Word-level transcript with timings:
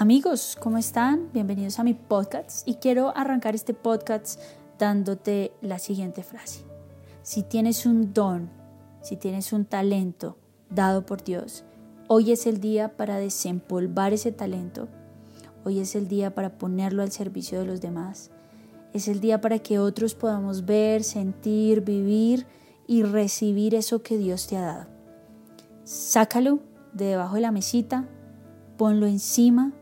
Amigos, 0.00 0.56
¿cómo 0.58 0.78
están? 0.78 1.28
Bienvenidos 1.34 1.78
a 1.78 1.84
mi 1.84 1.92
podcast 1.92 2.66
y 2.66 2.76
quiero 2.76 3.14
arrancar 3.14 3.54
este 3.54 3.74
podcast 3.74 4.40
dándote 4.78 5.52
la 5.60 5.78
siguiente 5.78 6.22
frase. 6.22 6.64
Si 7.22 7.42
tienes 7.42 7.84
un 7.84 8.14
don, 8.14 8.48
si 9.02 9.16
tienes 9.16 9.52
un 9.52 9.66
talento 9.66 10.38
dado 10.70 11.04
por 11.04 11.22
Dios, 11.22 11.64
hoy 12.08 12.32
es 12.32 12.46
el 12.46 12.60
día 12.60 12.96
para 12.96 13.18
desempolvar 13.18 14.14
ese 14.14 14.32
talento, 14.32 14.88
hoy 15.64 15.80
es 15.80 15.94
el 15.94 16.08
día 16.08 16.34
para 16.34 16.56
ponerlo 16.56 17.02
al 17.02 17.12
servicio 17.12 17.60
de 17.60 17.66
los 17.66 17.82
demás, 17.82 18.30
es 18.94 19.06
el 19.06 19.20
día 19.20 19.42
para 19.42 19.58
que 19.58 19.78
otros 19.78 20.14
podamos 20.14 20.64
ver, 20.64 21.04
sentir, 21.04 21.82
vivir 21.82 22.46
y 22.86 23.02
recibir 23.02 23.74
eso 23.74 24.02
que 24.02 24.16
Dios 24.16 24.46
te 24.46 24.56
ha 24.56 24.62
dado. 24.62 24.86
Sácalo 25.84 26.69
de 26.92 27.06
debajo 27.06 27.36
de 27.36 27.40
la 27.40 27.52
mesita, 27.52 28.08
ponlo 28.76 29.06
encima 29.06 29.72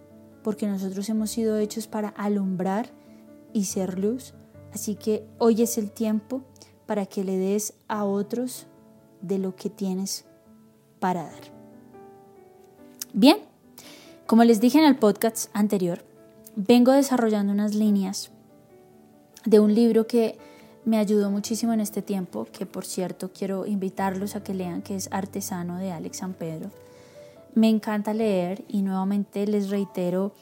porque 0.43 0.67
nosotros 0.67 1.09
hemos 1.09 1.31
sido 1.31 1.59
hechos 1.59 1.87
para 1.87 2.09
alumbrar 2.09 2.91
y 3.53 3.65
ser 3.65 3.99
luz. 3.99 4.35
Así 4.73 4.95
que 4.95 5.27
hoy 5.39 5.63
es 5.63 5.79
el 5.79 5.91
tiempo 5.91 6.43
para 6.87 7.07
que 7.07 7.25
le 7.25 7.37
des 7.37 7.75
a 7.87 8.05
otros 8.05 8.67
de 9.21 9.39
lo 9.39 9.57
que 9.57 9.71
tienes 9.71 10.25
para 11.01 11.25
dar. 11.25 11.53
Bien, 13.13 13.39
como 14.27 14.45
les 14.45 14.61
dije 14.61 14.79
en 14.79 14.85
el 14.85 14.97
podcast 14.97 15.51
anterior, 15.55 16.05
vengo 16.57 16.93
desarrollando 16.93 17.53
unas 17.53 17.75
líneas 17.75 18.31
de 19.45 19.61
un 19.61 19.75
libro 19.75 20.07
que 20.07 20.39
me 20.85 20.99
ayudó 20.99 21.31
muchísimo 21.31 21.73
en 21.73 21.81
este 21.81 22.03
tiempo, 22.03 22.47
que 22.51 22.67
por 22.67 22.85
cierto 22.85 23.31
quiero 23.33 23.67
invitarlos 23.67 24.37
a 24.37 24.43
que 24.43 24.55
lean, 24.55 24.83
que 24.83 24.97
es 24.97 25.09
Artesano 25.13 25.79
de 25.79 25.93
Alex 25.93 26.19
San 26.19 26.33
Pedro. 26.33 26.71
Me 27.59 27.69
encanta 27.69 28.15
leer 28.15 28.65
y 28.69 28.83
nuevamente 28.83 29.45
les 29.45 29.69
reitero 29.69 30.33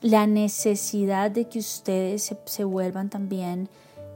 la 0.00 0.26
necesidad 0.26 1.30
de 1.30 1.48
que 1.48 1.60
ustedes 1.60 2.34
se, 2.46 2.64
vuelvan 2.64 3.10
también 3.10 3.68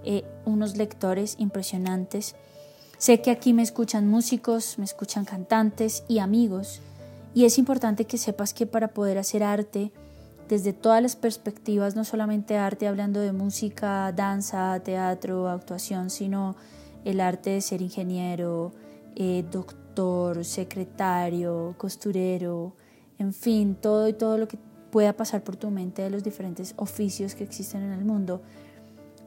eh, 0.03 0.25
unos 0.45 0.77
lectores 0.77 1.37
impresionantes. 1.39 2.35
Sé 2.99 3.21
que 3.21 3.31
aquí 3.31 3.53
me 3.53 3.63
escuchan 3.63 4.09
músicos, 4.09 4.77
me 4.77 4.85
escuchan 4.85 5.25
cantantes 5.25 6.03
y 6.09 6.19
amigos 6.19 6.81
y 7.33 7.45
es 7.45 7.59
importante 7.59 8.07
que 8.07 8.19
sepas 8.19 8.55
que 8.55 8.67
para 8.67 8.89
poder 8.89 9.19
hacer 9.19 9.45
arte 9.45 9.93
desde 10.49 10.73
todas 10.73 11.01
las 11.01 11.15
perspectivas, 11.15 11.95
no 11.95 12.03
solamente 12.03 12.57
arte 12.57 12.89
hablando 12.89 13.21
de 13.21 13.31
música, 13.31 14.11
danza, 14.11 14.81
teatro, 14.81 15.49
actuación, 15.49 16.11
sino 16.11 16.57
el 17.05 17.21
arte 17.21 17.51
de 17.51 17.61
ser 17.61 17.83
ingeniero, 17.83 18.73
eh, 19.15 19.45
doctor, 19.49 19.82
secretario, 20.43 21.75
costurero, 21.79 22.75
en 23.19 23.33
fin, 23.33 23.75
todo 23.75 24.09
y 24.09 24.13
todo 24.13 24.39
lo 24.39 24.49
que 24.49 24.59
pueda 24.91 25.15
pasar 25.15 25.43
por 25.43 25.57
tu 25.57 25.71
mente 25.71 26.03
de 26.03 26.11
los 26.11 26.23
diferentes 26.23 26.75
oficios 26.77 27.35
que 27.35 27.45
existen 27.45 27.83
en 27.83 27.93
el 27.93 28.05
mundo, 28.05 28.43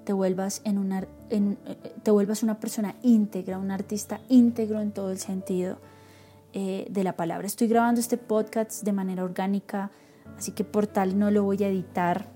te 0.03 0.13
vuelvas, 0.13 0.61
en 0.63 0.77
una, 0.77 1.07
en, 1.29 1.57
te 2.03 2.11
vuelvas 2.11 2.43
una 2.43 2.59
persona 2.59 2.95
íntegra, 3.01 3.57
un 3.57 3.71
artista 3.71 4.21
íntegro 4.29 4.79
en 4.79 4.91
todo 4.91 5.11
el 5.11 5.17
sentido 5.17 5.77
eh, 6.53 6.87
de 6.89 7.03
la 7.03 7.15
palabra. 7.15 7.47
Estoy 7.47 7.67
grabando 7.67 7.99
este 7.99 8.17
podcast 8.17 8.83
de 8.83 8.93
manera 8.93 9.23
orgánica, 9.23 9.91
así 10.37 10.51
que 10.51 10.63
por 10.63 10.85
tal 10.87 11.17
no 11.17 11.31
lo 11.31 11.43
voy 11.43 11.63
a 11.63 11.67
editar, 11.67 12.29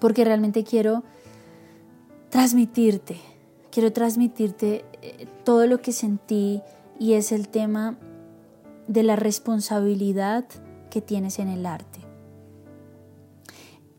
porque 0.00 0.24
realmente 0.24 0.64
quiero 0.64 1.04
transmitirte, 2.28 3.20
quiero 3.70 3.92
transmitirte 3.92 4.84
eh, 5.00 5.26
todo 5.44 5.66
lo 5.66 5.80
que 5.80 5.92
sentí, 5.92 6.60
y 6.98 7.14
es 7.14 7.32
el 7.32 7.48
tema 7.48 7.98
de 8.88 9.02
la 9.02 9.16
responsabilidad 9.16 10.44
que 10.90 11.00
tienes 11.00 11.38
en 11.38 11.48
el 11.48 11.66
arte. 11.66 12.00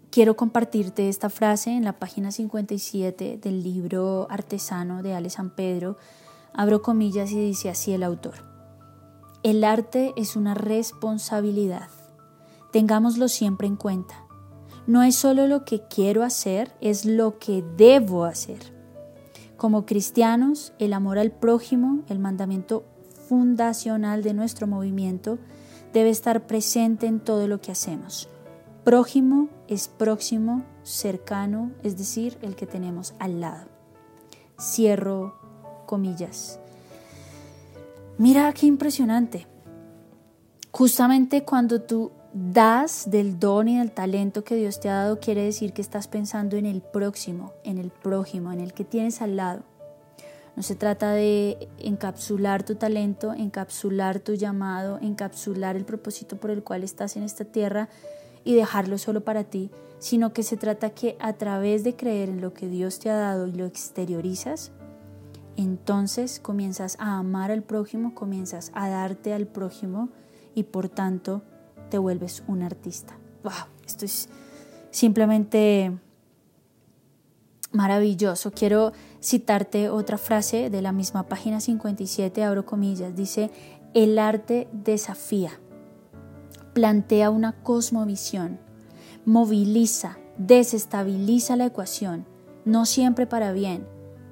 Quiero 0.10 0.36
compartirte 0.36 1.10
esta 1.10 1.30
frase 1.30 1.72
en 1.72 1.84
la 1.84 1.98
página 1.98 2.32
57 2.32 3.40
del 3.42 3.64
libro 3.64 4.28
Artesano 4.30 5.02
de 5.02 5.16
Ale 5.16 5.32
San 5.32 5.50
Pedro. 5.50 5.98
Abro 6.54 6.84
comillas 6.84 7.32
y 7.32 7.40
dice 7.40 7.70
así 7.72 7.94
el 7.94 8.04
autor. 8.04 8.36
El 9.42 9.64
arte 9.64 10.14
es 10.16 10.36
una 10.36 10.54
responsabilidad. 10.54 11.90
Tengámoslo 12.72 13.28
siempre 13.28 13.68
en 13.68 13.76
cuenta. 13.76 14.24
No 14.86 15.02
es 15.04 15.16
solo 15.16 15.48
lo 15.48 15.66
que 15.66 15.82
quiero 15.88 16.24
hacer, 16.24 16.76
es 16.80 17.06
lo 17.06 17.40
que 17.40 17.64
debo 17.76 18.26
hacer. 18.26 18.73
Como 19.64 19.86
cristianos, 19.86 20.74
el 20.78 20.92
amor 20.92 21.18
al 21.18 21.32
prójimo, 21.32 22.04
el 22.10 22.20
mandamiento 22.20 22.84
fundacional 23.30 24.22
de 24.22 24.34
nuestro 24.34 24.68
movimiento 24.68 25.40
debe 25.94 26.10
estar 26.10 26.46
presente 26.48 27.08
en 27.08 27.22
todo 27.22 27.48
lo 27.48 27.62
que 27.62 27.72
hacemos. 27.72 28.28
Prójimo 28.84 29.48
es 29.70 29.88
próximo, 29.88 30.66
cercano, 30.84 31.72
es 31.82 31.98
decir, 31.98 32.38
el 32.42 32.58
que 32.58 32.68
tenemos 32.68 33.14
al 33.20 33.40
lado. 33.40 33.70
Cierro 34.60 35.40
comillas. 35.86 36.60
Mira 38.18 38.52
qué 38.52 38.66
impresionante. 38.66 39.48
Justamente 40.72 41.46
cuando 41.46 41.82
tú 41.82 42.12
das 42.34 43.10
del 43.12 43.40
don 43.40 43.68
y 43.68 43.78
del 43.78 43.92
talento 43.92 44.44
que 44.44 44.56
Dios 44.56 44.80
te 44.80 44.90
ha 44.90 44.96
dado, 44.96 45.20
quiere 45.20 45.44
decir 45.44 45.72
que 45.72 45.82
estás 45.82 46.08
pensando 46.08 46.58
en 46.58 46.66
el 46.66 46.82
próximo, 46.82 47.54
en 47.64 47.78
el 47.78 47.92
prójimo, 47.92 48.52
en 48.52 48.60
el 48.60 48.74
que 48.74 48.84
tienes 48.84 49.22
al 49.22 49.36
lado. 49.36 49.62
No 50.56 50.64
se 50.64 50.76
trata 50.76 51.12
de 51.12 51.70
encapsular 51.78 52.64
tu 52.64 52.76
talento, 52.76 53.34
encapsular 53.34 54.20
tu 54.20 54.34
llamado, 54.34 55.00
encapsular 55.02 55.76
el 55.76 55.86
propósito 55.86 56.38
por 56.38 56.52
el 56.52 56.64
cual 56.64 56.84
estás 56.84 57.18
en 57.18 57.24
esta 57.24 57.46
tierra 57.46 57.90
y 58.44 58.56
dejarlo 58.56 58.98
solo 58.98 59.24
para 59.24 59.44
ti, 59.44 59.72
sino 60.00 60.34
que 60.34 60.44
se 60.44 60.58
trata 60.58 60.90
que 60.90 61.16
a 61.20 61.34
través 61.34 61.84
de 61.84 61.96
creer 61.96 62.30
en 62.30 62.42
lo 62.42 62.54
que 62.54 62.68
Dios 62.68 63.00
te 63.00 63.10
ha 63.10 63.16
dado 63.16 63.48
y 63.48 63.54
lo 63.54 63.66
exteriorizas, 63.66 64.72
entonces 65.56 66.40
comienzas 66.40 66.98
a 67.00 67.18
amar 67.20 67.52
al 67.52 67.62
prójimo, 67.62 68.16
comienzas 68.16 68.72
a 68.74 68.90
darte 68.90 69.34
al 69.34 69.46
prójimo 69.46 70.10
y 70.56 70.64
por 70.64 70.90
tanto 70.90 71.44
te 71.94 72.00
vuelves 72.00 72.42
un 72.48 72.64
artista. 72.64 73.16
¡Wow! 73.44 73.68
Esto 73.86 74.06
es 74.06 74.28
simplemente 74.90 75.96
maravilloso. 77.72 78.50
Quiero 78.50 78.94
citarte 79.22 79.90
otra 79.90 80.18
frase 80.18 80.72
de 80.72 80.82
la 80.82 80.92
misma 80.92 81.28
página 81.28 81.60
57, 81.60 82.44
abro 82.44 82.66
comillas, 82.66 83.16
dice, 83.16 83.52
el 83.94 84.18
arte 84.18 84.68
desafía, 84.72 85.52
plantea 86.74 87.30
una 87.30 87.52
cosmovisión, 87.62 88.58
moviliza, 89.24 90.18
desestabiliza 90.40 91.56
la 91.56 91.68
ecuación, 91.68 92.26
no 92.66 92.88
siempre 92.88 93.28
para 93.28 93.54
bien. 93.54 93.86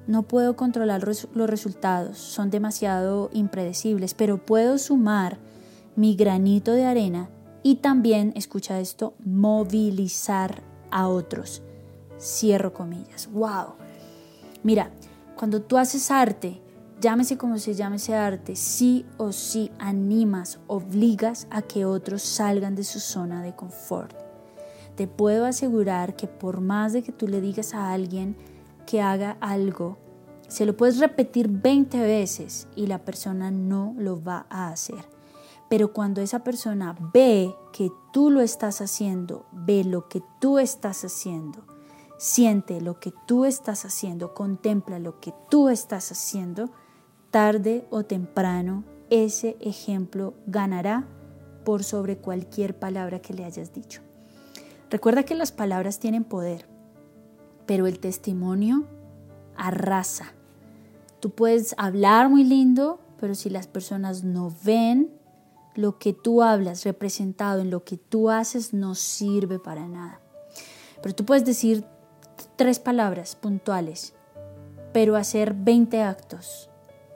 No 0.08 0.24
puedo 0.24 0.56
controlar 0.56 1.06
los 1.06 1.48
resultados, 1.48 2.18
son 2.18 2.50
demasiado 2.50 3.30
impredecibles, 3.32 4.14
pero 4.14 4.44
puedo 4.44 4.78
sumar 4.78 5.38
mi 5.94 6.16
granito 6.16 6.72
de 6.72 6.86
arena 6.86 7.30
y 7.62 7.76
también, 7.76 8.32
escucha 8.36 8.80
esto, 8.80 9.14
movilizar 9.24 10.62
a 10.90 11.08
otros. 11.08 11.62
Cierro 12.18 12.72
comillas. 12.72 13.28
¡Wow! 13.32 13.74
Mira, 14.62 14.90
cuando 15.36 15.62
tú 15.62 15.76
haces 15.78 16.10
arte, 16.10 16.60
llámese 17.00 17.36
como 17.36 17.58
se 17.58 17.74
llame 17.74 17.96
ese 17.96 18.14
arte, 18.14 18.54
sí 18.56 19.04
o 19.16 19.32
sí 19.32 19.70
animas, 19.78 20.60
obligas 20.66 21.46
a 21.50 21.62
que 21.62 21.84
otros 21.84 22.22
salgan 22.22 22.74
de 22.74 22.84
su 22.84 23.00
zona 23.00 23.42
de 23.42 23.54
confort. 23.54 24.16
Te 24.94 25.06
puedo 25.06 25.46
asegurar 25.46 26.16
que 26.16 26.28
por 26.28 26.60
más 26.60 26.92
de 26.92 27.02
que 27.02 27.12
tú 27.12 27.26
le 27.26 27.40
digas 27.40 27.74
a 27.74 27.92
alguien 27.92 28.36
que 28.86 29.00
haga 29.00 29.36
algo, 29.40 29.98
se 30.48 30.66
lo 30.66 30.76
puedes 30.76 30.98
repetir 30.98 31.48
20 31.48 31.98
veces 32.00 32.68
y 32.76 32.86
la 32.86 32.98
persona 32.98 33.50
no 33.50 33.94
lo 33.96 34.22
va 34.22 34.46
a 34.50 34.68
hacer. 34.68 35.02
Pero 35.72 35.94
cuando 35.94 36.20
esa 36.20 36.44
persona 36.44 36.94
ve 37.14 37.56
que 37.72 37.90
tú 38.12 38.30
lo 38.30 38.42
estás 38.42 38.82
haciendo, 38.82 39.46
ve 39.52 39.84
lo 39.84 40.06
que 40.06 40.22
tú 40.38 40.58
estás 40.58 41.02
haciendo, 41.02 41.64
Siente 42.18 42.82
lo 42.82 43.00
que 43.00 43.14
tú 43.26 43.46
estás 43.46 43.86
haciendo, 43.86 44.34
contempla 44.34 44.98
lo 44.98 45.18
que 45.18 45.32
tú 45.48 45.70
estás 45.70 46.12
haciendo, 46.12 46.68
tarde 47.30 47.86
o 47.88 48.04
temprano 48.04 48.84
ese 49.08 49.56
ejemplo 49.60 50.34
ganará 50.46 51.06
por 51.64 51.84
sobre 51.84 52.18
cualquier 52.18 52.78
palabra 52.78 53.20
que 53.20 53.32
le 53.32 53.46
hayas 53.46 53.72
dicho. 53.72 54.02
Recuerda 54.90 55.22
que 55.22 55.34
las 55.34 55.52
palabras 55.52 56.00
tienen 56.00 56.24
poder, 56.24 56.66
pero 57.64 57.86
el 57.86 57.98
testimonio 57.98 58.84
arrasa. 59.56 60.34
Tú 61.18 61.30
puedes 61.30 61.74
hablar 61.78 62.28
muy 62.28 62.44
lindo, 62.44 63.00
pero 63.18 63.34
si 63.34 63.48
las 63.48 63.68
personas 63.68 64.22
no 64.22 64.52
ven 64.64 65.21
lo 65.74 65.98
que 65.98 66.12
tú 66.12 66.42
hablas 66.42 66.84
representado 66.84 67.60
en 67.60 67.70
lo 67.70 67.84
que 67.84 67.96
tú 67.96 68.30
haces, 68.30 68.74
no 68.74 68.94
sirve 68.94 69.58
para 69.58 69.88
nada. 69.88 70.20
Pero 71.02 71.14
tú 71.14 71.24
puedes 71.24 71.44
decir 71.44 71.84
tres 72.56 72.78
palabras 72.78 73.36
puntuales, 73.36 74.14
pero 74.92 75.16
hacer 75.16 75.54
20 75.54 76.02
actos. 76.02 76.68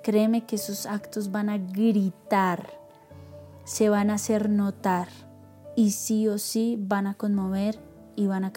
Créeme 0.03 0.47
que 0.47 0.57
esos 0.57 0.87
actos 0.87 1.31
van 1.31 1.51
a 1.51 1.59
gritar 1.59 2.87
se 3.67 3.89
van 3.89 4.11
a 4.11 4.15
hacer 4.15 4.49
notar 4.49 5.09
y 5.75 5.91
sí 5.91 6.29
o 6.29 6.39
sí 6.39 6.79
van 6.81 7.09
a 7.09 7.15
conmover 7.15 7.79
y 8.15 8.29
van 8.29 8.45
a, 8.45 8.53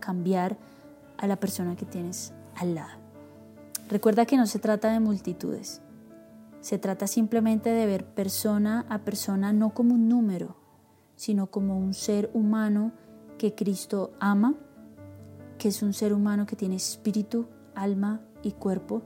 cambiar 0.00 0.56
a 1.18 1.26
la 1.26 1.36
persona 1.36 1.76
que 1.76 1.84
tienes 1.84 2.32
al 2.56 2.74
lado. 2.74 2.98
Recuerda 3.90 4.24
que 4.24 4.38
no 4.38 4.46
se 4.46 4.58
trata 4.58 4.90
de 4.90 4.98
multitudes, 4.98 5.82
se 6.60 6.78
trata 6.78 7.06
simplemente 7.06 7.70
de 7.70 7.86
ver 7.86 8.04
persona 8.04 8.86
a 8.88 8.98
persona 9.00 9.52
no 9.52 9.74
como 9.74 9.94
un 9.94 10.08
número, 10.08 10.56
sino 11.16 11.46
como 11.48 11.78
un 11.78 11.94
ser 11.94 12.30
humano 12.34 12.92
que 13.38 13.54
Cristo 13.54 14.12
ama, 14.20 14.54
que 15.58 15.68
es 15.68 15.82
un 15.82 15.92
ser 15.92 16.12
humano 16.12 16.46
que 16.46 16.56
tiene 16.56 16.76
espíritu, 16.76 17.46
alma 17.74 18.20
y 18.42 18.52
cuerpo, 18.52 19.02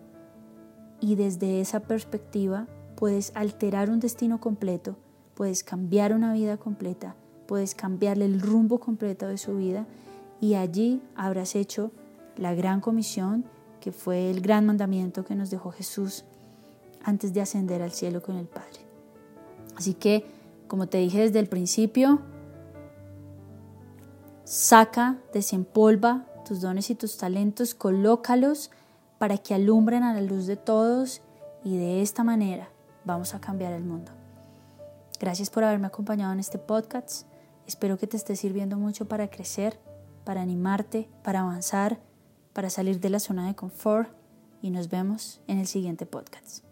y 1.00 1.16
desde 1.16 1.60
esa 1.60 1.80
perspectiva 1.80 2.66
puedes 2.96 3.34
alterar 3.34 3.90
un 3.90 4.00
destino 4.00 4.40
completo, 4.40 4.96
puedes 5.34 5.62
cambiar 5.64 6.14
una 6.14 6.32
vida 6.32 6.56
completa, 6.56 7.16
puedes 7.46 7.74
cambiarle 7.74 8.24
el 8.24 8.40
rumbo 8.40 8.78
completo 8.80 9.26
de 9.26 9.38
su 9.38 9.56
vida. 9.56 9.86
Y 10.40 10.54
allí 10.54 11.02
habrás 11.14 11.54
hecho 11.54 11.90
la 12.36 12.54
gran 12.54 12.80
comisión 12.80 13.44
que 13.80 13.92
fue 13.92 14.30
el 14.30 14.40
gran 14.40 14.66
mandamiento 14.66 15.24
que 15.24 15.34
nos 15.34 15.50
dejó 15.50 15.70
Jesús 15.70 16.24
antes 17.04 17.32
de 17.32 17.40
ascender 17.40 17.82
al 17.82 17.92
cielo 17.92 18.22
con 18.22 18.36
el 18.36 18.46
Padre. 18.46 18.80
Así 19.76 19.94
que, 19.94 20.26
como 20.68 20.88
te 20.88 20.98
dije 20.98 21.20
desde 21.20 21.38
el 21.38 21.48
principio, 21.48 22.20
saca, 24.44 25.18
desempolva 25.32 26.26
tus 26.44 26.60
dones 26.60 26.90
y 26.90 26.94
tus 26.94 27.16
talentos, 27.16 27.74
colócalos 27.74 28.70
para 29.18 29.38
que 29.38 29.54
alumbren 29.54 30.02
a 30.02 30.14
la 30.14 30.20
luz 30.20 30.46
de 30.46 30.56
todos 30.56 31.22
y 31.64 31.76
de 31.76 32.02
esta 32.02 32.24
manera 32.24 32.68
vamos 33.04 33.34
a 33.34 33.40
cambiar 33.40 33.72
el 33.72 33.84
mundo. 33.84 34.12
Gracias 35.18 35.48
por 35.48 35.64
haberme 35.64 35.86
acompañado 35.86 36.32
en 36.32 36.40
este 36.40 36.58
podcast. 36.58 37.26
Espero 37.66 37.96
que 37.96 38.06
te 38.06 38.16
esté 38.16 38.36
sirviendo 38.36 38.76
mucho 38.76 39.06
para 39.06 39.30
crecer, 39.30 39.78
para 40.24 40.42
animarte, 40.42 41.08
para 41.22 41.40
avanzar, 41.40 41.98
para 42.52 42.68
salir 42.68 43.00
de 43.00 43.10
la 43.10 43.20
zona 43.20 43.46
de 43.46 43.54
confort 43.54 44.10
y 44.60 44.70
nos 44.70 44.88
vemos 44.88 45.40
en 45.46 45.58
el 45.58 45.66
siguiente 45.66 46.04
podcast. 46.06 46.63